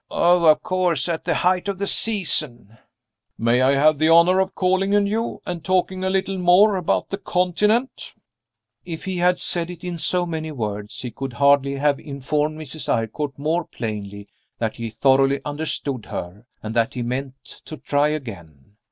"Oh, 0.09 0.45
of 0.45 0.63
course, 0.63 1.07
at 1.07 1.25
the 1.25 1.35
height 1.35 1.67
of 1.67 1.77
the 1.77 1.85
season!" 1.85 2.79
"May 3.37 3.61
I 3.61 3.75
have 3.75 3.99
the 3.99 4.09
honor 4.09 4.39
of 4.39 4.55
calling 4.55 4.95
on 4.95 5.05
you 5.05 5.43
and 5.45 5.63
talking 5.63 6.03
a 6.03 6.09
little 6.09 6.39
more 6.39 6.75
about 6.75 7.11
the 7.11 7.19
Continent?" 7.19 8.11
If 8.83 9.05
he 9.05 9.17
had 9.17 9.37
said 9.37 9.69
it 9.69 9.83
in 9.83 9.99
so 9.99 10.25
many 10.25 10.51
words 10.51 11.01
he 11.01 11.11
could 11.11 11.33
hardly 11.33 11.75
have 11.75 11.99
informed 11.99 12.57
Mrs. 12.57 12.89
Eyrecourt 12.91 13.37
more 13.37 13.63
plainly 13.65 14.27
that 14.57 14.77
he 14.77 14.89
thoroughly 14.89 15.39
understood 15.45 16.07
her, 16.07 16.47
and 16.63 16.75
that 16.75 16.95
he 16.95 17.03
meant 17.03 17.61
to 17.65 17.77
try 17.77 18.07
again. 18.07 18.77